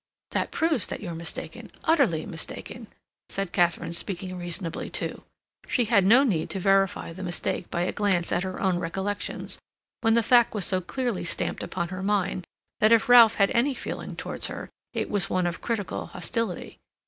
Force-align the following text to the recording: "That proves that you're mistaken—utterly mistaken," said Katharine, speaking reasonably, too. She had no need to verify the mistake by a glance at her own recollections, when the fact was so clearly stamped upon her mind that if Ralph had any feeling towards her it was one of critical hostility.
"That 0.31 0.49
proves 0.49 0.87
that 0.87 0.99
you're 1.01 1.13
mistaken—utterly 1.13 2.25
mistaken," 2.25 2.87
said 3.29 3.51
Katharine, 3.51 3.93
speaking 3.93 4.35
reasonably, 4.35 4.89
too. 4.89 5.21
She 5.67 5.85
had 5.85 6.07
no 6.07 6.23
need 6.23 6.49
to 6.49 6.59
verify 6.59 7.13
the 7.13 7.21
mistake 7.21 7.69
by 7.69 7.81
a 7.81 7.91
glance 7.91 8.31
at 8.31 8.41
her 8.41 8.59
own 8.59 8.79
recollections, 8.79 9.59
when 9.99 10.15
the 10.15 10.23
fact 10.23 10.55
was 10.55 10.65
so 10.65 10.81
clearly 10.81 11.23
stamped 11.23 11.61
upon 11.61 11.89
her 11.89 12.01
mind 12.01 12.47
that 12.79 12.91
if 12.91 13.07
Ralph 13.09 13.35
had 13.35 13.51
any 13.51 13.75
feeling 13.75 14.15
towards 14.15 14.47
her 14.47 14.71
it 14.91 15.07
was 15.07 15.29
one 15.29 15.45
of 15.45 15.61
critical 15.61 16.07
hostility. 16.07 16.79